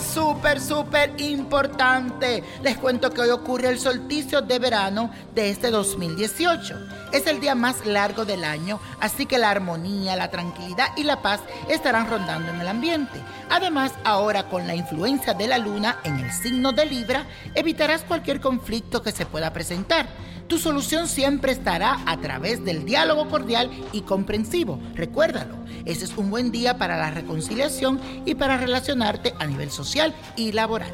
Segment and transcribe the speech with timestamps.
[0.00, 2.42] súper, súper importante.
[2.62, 6.74] Les cuento que hoy ocurre el solsticio de verano de este 2018.
[7.12, 11.22] Es el día más largo del año, así que la armonía, la tranquilidad y la
[11.22, 13.20] paz estarán rondando en el ambiente.
[13.50, 18.40] Además, ahora con la influencia de la luna en el signo de Libra, evitarás cualquier
[18.40, 20.06] conflicto que se pueda presentar.
[20.48, 24.80] Tu solución siempre estará a través del diálogo cordial y comprensivo.
[24.94, 30.14] Recuérdalo, ese es un buen día para la reconciliación y para relacionarte a nivel social
[30.36, 30.92] y laboral.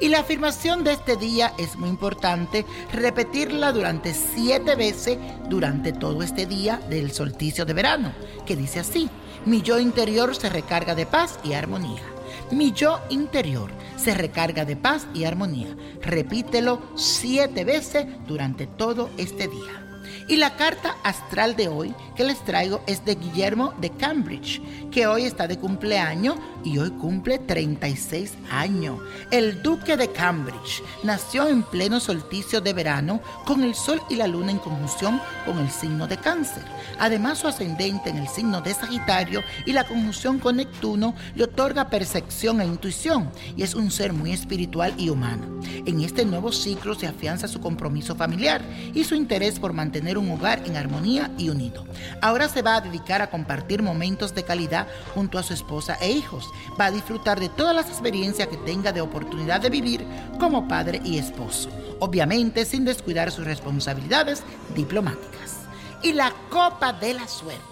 [0.00, 5.18] Y la afirmación de este día es muy importante, repetirla durante siete veces
[5.48, 8.12] durante todo este día del solsticio de verano,
[8.46, 9.10] que dice así,
[9.44, 12.02] mi yo interior se recarga de paz y armonía.
[12.50, 15.76] Mi yo interior se recarga de paz y armonía.
[16.00, 19.87] Repítelo siete veces durante todo este día.
[20.28, 25.06] Y la carta astral de hoy que les traigo es de Guillermo de Cambridge, que
[25.06, 29.00] hoy está de cumpleaños y hoy cumple 36 años.
[29.30, 34.26] El duque de Cambridge nació en pleno solsticio de verano con el sol y la
[34.26, 36.62] luna en conjunción con el signo de cáncer.
[36.98, 41.88] Además su ascendente en el signo de Sagitario y la conjunción con Neptuno le otorga
[41.88, 45.58] percepción e intuición y es un ser muy espiritual y humano.
[45.86, 48.60] En este nuevo ciclo se afianza su compromiso familiar
[48.92, 51.84] y su interés por mantener un hogar en armonía y unido.
[52.20, 56.10] Ahora se va a dedicar a compartir momentos de calidad junto a su esposa e
[56.10, 56.48] hijos.
[56.80, 60.04] Va a disfrutar de todas las experiencias que tenga de oportunidad de vivir
[60.38, 64.42] como padre y esposo, obviamente sin descuidar sus responsabilidades
[64.74, 65.58] diplomáticas.
[66.02, 67.62] Y la copa de la suerte.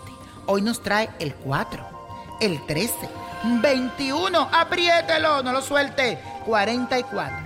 [0.46, 1.84] Hoy nos trae el 4,
[2.40, 2.94] el 13,
[3.62, 7.45] 21, apriételo, no lo suelte, 44.